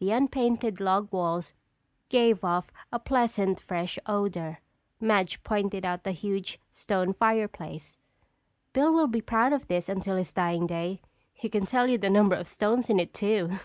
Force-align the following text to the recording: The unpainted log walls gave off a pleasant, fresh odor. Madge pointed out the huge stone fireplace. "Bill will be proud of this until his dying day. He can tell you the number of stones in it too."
The 0.00 0.10
unpainted 0.12 0.80
log 0.80 1.12
walls 1.12 1.54
gave 2.08 2.42
off 2.42 2.72
a 2.90 2.98
pleasant, 2.98 3.60
fresh 3.60 4.00
odor. 4.04 4.58
Madge 5.00 5.44
pointed 5.44 5.84
out 5.84 6.02
the 6.02 6.10
huge 6.10 6.58
stone 6.72 7.14
fireplace. 7.14 7.96
"Bill 8.72 8.92
will 8.92 9.06
be 9.06 9.20
proud 9.22 9.52
of 9.52 9.68
this 9.68 9.88
until 9.88 10.16
his 10.16 10.32
dying 10.32 10.66
day. 10.66 11.00
He 11.32 11.48
can 11.48 11.66
tell 11.66 11.86
you 11.86 11.98
the 11.98 12.10
number 12.10 12.34
of 12.34 12.48
stones 12.48 12.90
in 12.90 12.98
it 12.98 13.14
too." 13.14 13.58